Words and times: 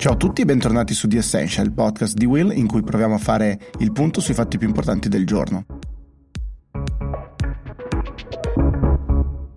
Ciao 0.00 0.14
a 0.14 0.16
tutti 0.16 0.40
e 0.40 0.44
bentornati 0.46 0.94
su 0.94 1.08
The 1.08 1.18
Essential, 1.18 1.66
il 1.66 1.72
podcast 1.74 2.16
di 2.16 2.24
Will 2.24 2.56
in 2.56 2.66
cui 2.66 2.82
proviamo 2.82 3.16
a 3.16 3.18
fare 3.18 3.58
il 3.80 3.92
punto 3.92 4.22
sui 4.22 4.32
fatti 4.32 4.56
più 4.56 4.66
importanti 4.66 5.10
del 5.10 5.26
giorno. 5.26 5.66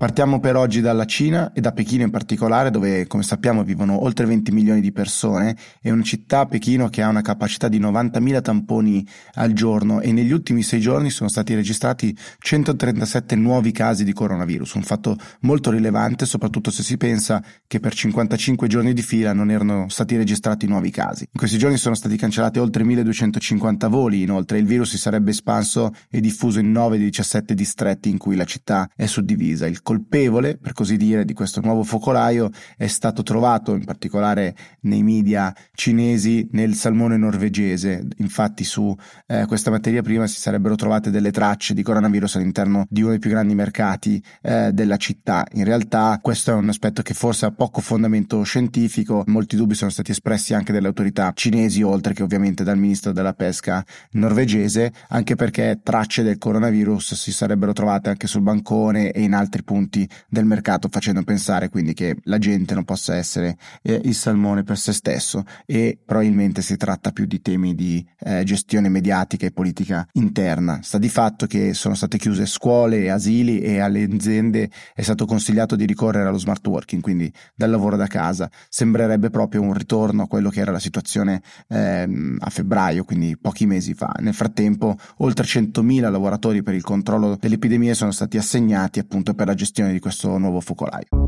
Partiamo 0.03 0.41
per 0.41 0.57
oggi 0.57 0.81
dalla 0.81 1.05
Cina 1.05 1.53
e 1.53 1.61
da 1.61 1.71
Pechino 1.71 2.03
in 2.03 2.09
particolare, 2.09 2.69
dove 2.71 3.07
come 3.07 3.23
sappiamo 3.23 3.63
vivono 3.63 4.03
oltre 4.03 4.25
20 4.25 4.51
milioni 4.51 4.81
di 4.81 4.91
persone. 4.91 5.55
È 5.79 5.89
una 5.91 6.03
città, 6.03 6.45
Pechino, 6.45 6.89
che 6.89 7.01
ha 7.01 7.07
una 7.07 7.21
capacità 7.21 7.69
di 7.69 7.79
90.000 7.79 8.41
tamponi 8.41 9.07
al 9.35 9.53
giorno 9.53 10.01
e 10.01 10.11
negli 10.11 10.33
ultimi 10.33 10.61
sei 10.61 10.81
giorni 10.81 11.09
sono 11.09 11.29
stati 11.29 11.55
registrati 11.55 12.13
137 12.39 13.37
nuovi 13.37 13.71
casi 13.71 14.03
di 14.03 14.11
coronavirus, 14.11 14.73
un 14.73 14.81
fatto 14.81 15.15
molto 15.43 15.71
rilevante, 15.71 16.25
soprattutto 16.25 16.69
se 16.69 16.83
si 16.83 16.97
pensa 16.97 17.41
che 17.65 17.79
per 17.79 17.93
55 17.93 18.67
giorni 18.67 18.91
di 18.91 19.01
fila 19.01 19.31
non 19.31 19.51
erano 19.51 19.87
stati 19.87 20.17
registrati 20.17 20.67
nuovi 20.67 20.91
casi. 20.91 21.23
In 21.31 21.39
questi 21.39 21.57
giorni 21.57 21.77
sono 21.77 21.95
stati 21.95 22.17
cancellati 22.17 22.59
oltre 22.59 22.83
1250 22.83 23.87
voli, 23.87 24.23
inoltre 24.23 24.57
il 24.57 24.65
virus 24.65 24.89
si 24.89 24.97
sarebbe 24.97 25.29
espanso 25.29 25.93
e 26.09 26.19
diffuso 26.19 26.59
in 26.59 26.73
9 26.73 26.97
dei 26.97 27.05
17 27.05 27.53
distretti 27.53 28.09
in 28.09 28.17
cui 28.17 28.35
la 28.35 28.43
città 28.43 28.89
è 28.93 29.05
suddivisa. 29.05 29.65
Il 29.65 29.81
colpevole, 29.93 30.57
per 30.57 30.73
così 30.73 30.97
dire, 30.97 31.23
di 31.23 31.33
questo 31.33 31.61
nuovo 31.61 31.83
focolaio 31.83 32.49
è 32.75 32.87
stato 32.87 33.21
trovato 33.21 33.75
in 33.75 33.85
particolare 33.85 34.55
nei 34.81 35.03
media 35.03 35.53
cinesi 35.73 36.47
nel 36.51 36.73
salmone 36.73 37.15
norvegese. 37.17 38.07
Infatti 38.17 38.63
su 38.63 38.95
eh, 39.27 39.45
questa 39.45 39.69
materia 39.69 40.01
prima 40.01 40.25
si 40.25 40.39
sarebbero 40.39 40.75
trovate 40.75 41.11
delle 41.11 41.31
tracce 41.31 41.75
di 41.75 41.83
coronavirus 41.83 42.37
all'interno 42.37 42.85
di 42.89 43.01
uno 43.01 43.11
dei 43.11 43.19
più 43.19 43.29
grandi 43.29 43.53
mercati 43.53 44.23
eh, 44.41 44.71
della 44.73 44.97
città. 44.97 45.45
In 45.53 45.63
realtà 45.63 46.17
questo 46.21 46.51
è 46.51 46.55
un 46.55 46.69
aspetto 46.69 47.03
che 47.03 47.13
forse 47.13 47.45
ha 47.45 47.51
poco 47.51 47.81
fondamento 47.81 48.41
scientifico, 48.41 49.23
molti 49.27 49.55
dubbi 49.55 49.75
sono 49.75 49.91
stati 49.91 50.11
espressi 50.11 50.55
anche 50.55 50.73
dalle 50.73 50.87
autorità 50.87 51.31
cinesi, 51.35 51.83
oltre 51.83 52.13
che 52.13 52.23
ovviamente 52.23 52.63
dal 52.63 52.77
ministro 52.77 53.11
della 53.11 53.33
pesca 53.33 53.85
norvegese, 54.11 54.91
anche 55.09 55.35
perché 55.35 55.81
tracce 55.83 56.23
del 56.23 56.39
coronavirus 56.39 57.13
si 57.13 57.31
sarebbero 57.31 57.73
trovate 57.73 58.09
anche 58.09 58.25
sul 58.25 58.41
bancone 58.41 59.11
e 59.11 59.21
in 59.21 59.33
altri 59.33 59.63
punti 59.63 59.82
punti 59.83 60.07
del 60.29 60.45
mercato, 60.45 60.87
facendo 60.89 61.23
pensare 61.23 61.69
quindi 61.69 61.93
che 61.93 62.15
la 62.23 62.37
gente 62.37 62.73
non 62.73 62.85
possa 62.85 63.15
essere 63.15 63.57
eh, 63.81 63.99
il 64.03 64.15
salmone 64.15 64.63
per 64.63 64.77
se 64.77 64.93
stesso 64.93 65.43
e 65.65 65.99
probabilmente 66.03 66.61
si 66.61 66.77
tratta 66.77 67.11
più 67.11 67.25
di 67.25 67.41
temi 67.41 67.75
di 67.75 68.05
eh, 68.19 68.43
gestione 68.43 68.89
mediatica 68.89 69.45
e 69.45 69.51
politica 69.51 70.07
interna. 70.13 70.79
Sta 70.81 70.97
di 70.97 71.09
fatto 71.09 71.45
che 71.45 71.73
sono 71.73 71.95
state 71.95 72.17
chiuse 72.17 72.45
scuole 72.45 73.09
asili 73.09 73.59
e 73.59 73.79
alle 73.79 74.03
aziende 74.03 74.69
è 74.93 75.01
stato 75.01 75.25
consigliato 75.25 75.75
di 75.75 75.85
ricorrere 75.85 76.27
allo 76.27 76.37
smart 76.37 76.65
working, 76.65 77.01
quindi 77.01 77.31
dal 77.55 77.69
lavoro 77.69 77.97
da 77.97 78.07
casa. 78.07 78.49
Sembrerebbe 78.69 79.29
proprio 79.29 79.61
un 79.61 79.73
ritorno 79.73 80.23
a 80.23 80.27
quello 80.27 80.49
che 80.49 80.61
era 80.61 80.71
la 80.71 80.79
situazione 80.79 81.41
ehm, 81.67 82.37
a 82.39 82.49
febbraio, 82.49 83.03
quindi 83.03 83.37
pochi 83.37 83.65
mesi 83.65 83.93
fa. 83.93 84.13
Nel 84.19 84.33
frattempo 84.33 84.95
oltre 85.17 85.45
100.000 85.45 86.09
lavoratori 86.09 86.63
per 86.63 86.73
il 86.73 86.83
controllo 86.83 87.37
dell'epidemia 87.39 87.93
sono 87.93 88.11
stati 88.11 88.37
assegnati 88.37 88.99
appunto 88.99 89.33
per 89.33 89.47
la 89.47 89.53
gestione 89.53 89.62
gestione 89.63 89.93
di 89.93 89.99
questo 89.99 90.37
nuovo 90.37 90.59
focolaio. 90.59 91.22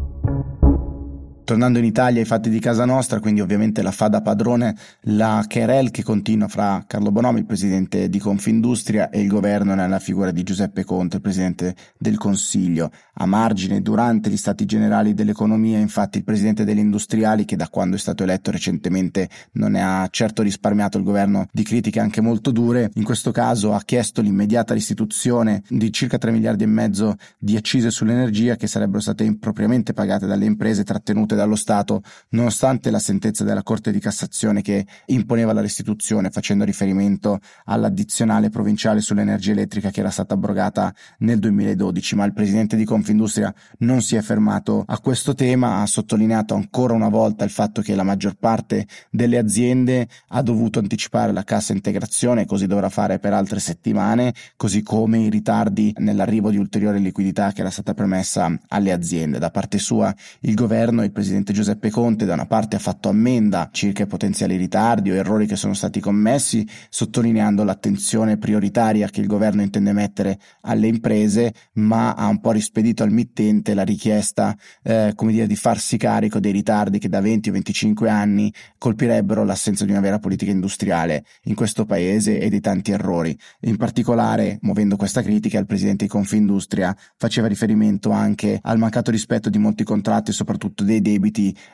Tornando 1.45 1.77
in 1.77 1.85
Italia 1.85 2.21
ai 2.21 2.25
fatti 2.25 2.49
di 2.49 2.59
casa 2.59 2.85
nostra, 2.85 3.19
quindi 3.19 3.39
ovviamente 3.39 3.83
la 3.83 3.91
fa 3.91 4.07
da 4.07 4.23
padrone 4.23 4.75
la 5.01 5.45
querel 5.47 5.91
che 5.91 6.01
continua 6.01 6.47
fra 6.47 6.83
Carlo 6.87 7.11
Bonomi, 7.11 7.37
il 7.37 7.45
presidente 7.45 8.09
di 8.09 8.17
Confindustria, 8.17 9.11
e 9.11 9.21
il 9.21 9.27
governo 9.27 9.75
nella 9.75 9.99
figura 9.99 10.31
di 10.31 10.41
Giuseppe 10.41 10.83
Conte, 10.83 11.17
il 11.17 11.21
presidente 11.21 11.75
del 11.99 12.17
Consiglio. 12.17 12.89
A 13.17 13.27
margine, 13.27 13.83
durante 13.83 14.31
gli 14.31 14.37
stati 14.37 14.65
generali 14.65 15.13
dell'economia, 15.13 15.77
infatti, 15.77 16.17
il 16.17 16.23
presidente 16.23 16.63
degli 16.63 16.79
industriali, 16.79 17.45
che 17.45 17.55
da 17.55 17.69
quando 17.69 17.95
è 17.95 17.99
stato 17.99 18.23
eletto 18.23 18.49
recentemente 18.49 19.29
non 19.51 19.73
ne 19.73 19.83
ha 19.83 20.07
certo 20.09 20.41
risparmiato 20.41 20.97
il 20.97 21.03
governo 21.03 21.45
di 21.51 21.61
critiche 21.61 21.99
anche 21.99 22.21
molto 22.21 22.49
dure, 22.49 22.89
in 22.95 23.03
questo 23.03 23.29
caso 23.29 23.71
ha 23.73 23.83
chiesto 23.85 24.21
l'immediata 24.21 24.73
restituzione 24.73 25.61
di 25.69 25.93
circa 25.93 26.17
3 26.17 26.31
miliardi 26.31 26.63
e 26.63 26.67
mezzo 26.67 27.17
di 27.37 27.55
accise 27.55 27.91
sull'energia 27.91 28.55
che 28.55 28.65
sarebbero 28.65 28.99
state 28.99 29.23
impropriamente 29.23 29.93
pagate 29.93 30.25
dalle 30.25 30.45
imprese 30.45 30.83
trattenute 30.83 31.33
riconosciute 31.35 31.35
dallo 31.35 31.55
Stato, 31.55 32.01
nonostante 32.29 32.89
la 32.89 32.99
sentenza 32.99 33.43
della 33.43 33.61
Corte 33.61 33.91
di 33.91 33.99
Cassazione 33.99 34.61
che 34.61 34.85
imponeva 35.07 35.53
la 35.53 35.61
restituzione, 35.61 36.29
facendo 36.29 36.63
riferimento 36.63 37.39
all'addizionale 37.65 38.49
provinciale 38.49 39.01
sull'energia 39.01 39.51
elettrica 39.51 39.91
che 39.91 39.99
era 39.99 40.09
stata 40.09 40.33
abrogata 40.33 40.93
nel 41.19 41.39
2012. 41.39 42.15
Ma 42.15 42.25
il 42.25 42.33
presidente 42.33 42.75
di 42.75 42.85
Confindustria 42.85 43.53
non 43.79 44.01
si 44.01 44.15
è 44.15 44.21
fermato 44.21 44.83
a 44.87 44.99
questo 44.99 45.33
tema, 45.33 45.81
ha 45.81 45.85
sottolineato 45.85 46.55
ancora 46.55 46.93
una 46.93 47.09
volta 47.09 47.43
il 47.43 47.51
fatto 47.51 47.81
che 47.81 47.95
la 47.95 48.03
maggior 48.03 48.35
parte 48.35 48.87
delle 49.11 49.37
aziende 49.37 50.07
ha 50.29 50.41
dovuto 50.41 50.79
anticipare 50.79 51.31
la 51.31 51.43
cassa 51.43 51.73
integrazione, 51.73 52.45
così 52.45 52.65
dovrà 52.65 52.89
fare 52.89 53.19
per 53.19 53.33
altre 53.33 53.59
settimane, 53.59 54.33
così 54.55 54.81
come 54.81 55.19
i 55.19 55.29
ritardi 55.29 55.93
nell'arrivo 55.97 56.49
di 56.49 56.57
ulteriore 56.57 56.99
liquidità 56.99 57.51
che 57.51 57.61
era 57.61 57.69
stata 57.69 57.93
permessa 57.93 58.51
alle 58.69 58.91
aziende. 58.91 59.39
Da 59.39 59.51
parte 59.51 59.77
sua 59.77 60.13
il 60.41 60.53
governo 60.53 61.01
e 61.01 61.05
il 61.05 61.11
presidente 61.11 61.24
presidente 61.25 61.53
Giuseppe 61.53 61.89
Conte 61.89 62.25
da 62.25 62.35
una 62.35 62.45
parte 62.45 62.75
ha 62.75 62.79
fatto 62.79 63.09
ammenda 63.09 63.69
circa 63.71 64.03
i 64.03 64.05
potenziali 64.05 64.57
ritardi 64.57 65.09
o 65.09 65.15
errori 65.15 65.47
che 65.47 65.55
sono 65.55 65.73
stati 65.73 65.99
commessi, 65.99 66.67
sottolineando 66.87 67.63
l'attenzione 67.63 68.37
prioritaria 68.37 69.09
che 69.09 69.21
il 69.21 69.25
governo 69.25 69.63
intende 69.63 69.91
mettere 69.91 70.37
alle 70.61 70.85
imprese, 70.85 71.51
ma 71.73 72.13
ha 72.13 72.27
un 72.27 72.39
po' 72.41 72.51
rispedito 72.51 73.01
al 73.01 73.09
mittente 73.09 73.73
la 73.73 73.81
richiesta, 73.81 74.55
eh, 74.83 75.13
come 75.15 75.31
dire, 75.31 75.47
di 75.47 75.55
farsi 75.55 75.97
carico 75.97 76.39
dei 76.39 76.51
ritardi 76.51 76.99
che 76.99 77.09
da 77.09 77.21
20 77.21 77.49
o 77.49 77.53
25 77.53 78.07
anni 78.07 78.53
colpirebbero 78.77 79.43
l'assenza 79.43 79.83
di 79.83 79.89
una 79.89 80.01
vera 80.01 80.19
politica 80.19 80.51
industriale 80.51 81.25
in 81.45 81.55
questo 81.55 81.85
paese 81.85 82.37
e 82.37 82.49
di 82.51 82.61
tanti 82.61 82.91
errori. 82.91 83.35
In 83.61 83.77
particolare, 83.77 84.59
muovendo 84.61 84.95
questa 84.95 85.23
critica, 85.23 85.57
il 85.57 85.65
presidente 85.65 86.05
di 86.05 86.11
Confindustria 86.11 86.95
faceva 87.17 87.47
riferimento 87.47 88.11
anche 88.11 88.59
al 88.61 88.77
mancato 88.77 89.09
rispetto 89.09 89.49
di 89.49 89.57
molti 89.57 89.83
contratti, 89.83 90.31
soprattutto 90.31 90.83
dei 90.83 91.01
debiti 91.01 91.13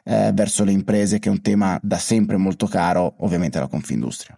eh, 0.03 0.31
verso 0.33 0.63
le 0.63 0.71
imprese, 0.71 1.19
che 1.19 1.29
è 1.29 1.31
un 1.31 1.41
tema 1.41 1.79
da 1.81 1.97
sempre 1.97 2.37
molto 2.37 2.67
caro, 2.67 3.15
ovviamente 3.19 3.57
alla 3.57 3.67
Confindustria. 3.67 4.37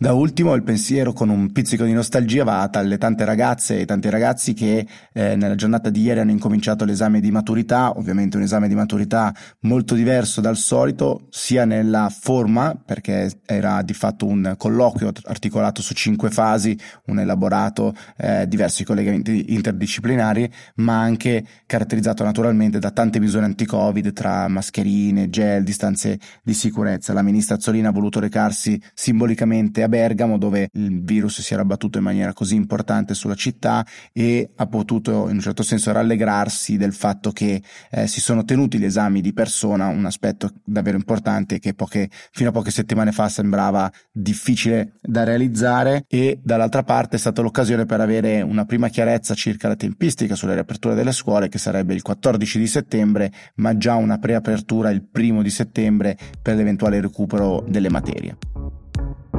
Da 0.00 0.12
ultimo 0.12 0.54
il 0.54 0.62
pensiero 0.62 1.12
con 1.12 1.28
un 1.28 1.50
pizzico 1.50 1.82
di 1.82 1.92
nostalgia 1.92 2.44
va 2.44 2.70
alle 2.72 2.98
tante 2.98 3.24
ragazze 3.24 3.80
e 3.80 3.84
tanti 3.84 4.08
ragazzi 4.08 4.54
che 4.54 4.86
eh, 5.12 5.34
nella 5.34 5.56
giornata 5.56 5.90
di 5.90 6.02
ieri 6.02 6.20
hanno 6.20 6.30
incominciato 6.30 6.84
l'esame 6.84 7.18
di 7.18 7.32
maturità, 7.32 7.98
ovviamente 7.98 8.36
un 8.36 8.44
esame 8.44 8.68
di 8.68 8.76
maturità 8.76 9.34
molto 9.62 9.96
diverso 9.96 10.40
dal 10.40 10.56
solito, 10.56 11.26
sia 11.30 11.64
nella 11.64 12.12
forma, 12.16 12.80
perché 12.80 13.40
era 13.44 13.82
di 13.82 13.92
fatto 13.92 14.24
un 14.24 14.54
colloquio 14.56 15.10
articolato 15.24 15.82
su 15.82 15.94
cinque 15.94 16.30
fasi, 16.30 16.78
un 17.06 17.18
elaborato, 17.18 17.92
eh, 18.18 18.46
diversi 18.46 18.84
collegamenti 18.84 19.52
interdisciplinari, 19.52 20.48
ma 20.76 21.00
anche 21.00 21.44
caratterizzato 21.66 22.22
naturalmente 22.22 22.78
da 22.78 22.92
tante 22.92 23.18
misure 23.18 23.46
anti-Covid 23.46 24.12
tra 24.12 24.46
mascherine, 24.46 25.28
gel, 25.28 25.64
distanze 25.64 26.20
di 26.44 26.54
sicurezza. 26.54 27.12
La 27.12 27.22
ministra 27.22 27.56
Azzolina 27.56 27.88
ha 27.88 27.92
voluto 27.92 28.20
recarsi 28.20 28.80
simbolicamente 28.94 29.86
Bergamo 29.88 30.38
dove 30.38 30.68
il 30.72 31.02
virus 31.02 31.40
si 31.40 31.52
era 31.52 31.62
abbattuto 31.62 31.98
in 31.98 32.04
maniera 32.04 32.32
così 32.32 32.54
importante 32.54 33.14
sulla 33.14 33.34
città 33.34 33.84
e 34.12 34.50
ha 34.54 34.66
potuto 34.66 35.28
in 35.28 35.36
un 35.36 35.40
certo 35.40 35.62
senso 35.62 35.92
rallegrarsi 35.92 36.76
del 36.76 36.92
fatto 36.92 37.32
che 37.32 37.62
eh, 37.90 38.06
si 38.06 38.20
sono 38.20 38.44
tenuti 38.44 38.78
gli 38.78 38.84
esami 38.84 39.20
di 39.20 39.32
persona, 39.32 39.88
un 39.88 40.04
aspetto 40.04 40.52
davvero 40.64 40.96
importante 40.96 41.58
che 41.58 41.74
poche, 41.74 42.08
fino 42.30 42.50
a 42.50 42.52
poche 42.52 42.70
settimane 42.70 43.12
fa 43.12 43.28
sembrava 43.28 43.90
difficile 44.12 44.92
da 45.02 45.24
realizzare 45.24 46.04
e 46.06 46.40
dall'altra 46.42 46.82
parte 46.82 47.16
è 47.16 47.18
stata 47.18 47.42
l'occasione 47.42 47.86
per 47.86 48.00
avere 48.00 48.42
una 48.42 48.64
prima 48.64 48.88
chiarezza 48.88 49.34
circa 49.34 49.68
la 49.68 49.76
tempistica 49.76 50.34
sulle 50.34 50.54
riaperture 50.54 50.94
delle 50.94 51.12
scuole 51.12 51.48
che 51.48 51.58
sarebbe 51.58 51.94
il 51.94 52.02
14 52.02 52.58
di 52.58 52.66
settembre 52.66 53.32
ma 53.56 53.76
già 53.76 53.94
una 53.94 54.18
preapertura 54.18 54.90
il 54.90 55.02
primo 55.02 55.42
di 55.42 55.50
settembre 55.50 56.16
per 56.40 56.56
l'eventuale 56.56 57.00
recupero 57.00 57.64
delle 57.66 57.90
materie. 57.90 58.57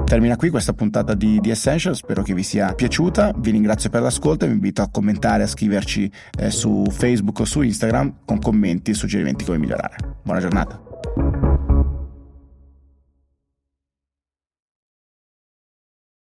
Termina 0.09 0.37
qui 0.37 0.49
questa 0.49 0.73
puntata 0.73 1.13
di, 1.13 1.39
di 1.39 1.51
Essential, 1.51 1.95
spero 1.95 2.23
che 2.23 2.33
vi 2.33 2.41
sia 2.41 2.73
piaciuta, 2.73 3.31
vi 3.37 3.51
ringrazio 3.51 3.91
per 3.91 4.01
l'ascolto 4.01 4.43
e 4.43 4.47
vi 4.47 4.55
invito 4.55 4.81
a 4.81 4.89
commentare, 4.89 5.43
a 5.43 5.47
scriverci 5.47 6.11
eh, 6.39 6.49
su 6.49 6.83
Facebook 6.89 7.41
o 7.41 7.45
su 7.45 7.61
Instagram 7.61 8.21
con 8.25 8.39
commenti 8.39 8.89
e 8.89 8.95
suggerimenti 8.95 9.45
come 9.45 9.59
migliorare. 9.59 9.97
Buona 10.23 10.39
giornata. 10.39 10.88